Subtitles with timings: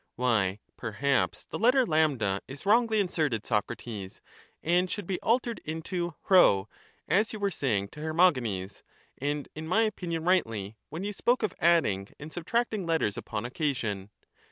[0.15, 4.19] Why, perhaps the letter a is wrongly inserted, Socrates,
[4.63, 6.61] and should be altered into p,
[7.07, 8.81] as you were saying to Hermogenes,
[9.19, 14.09] and in my opinion rightly, when you spoke of adding and subtracting letters upon occasion.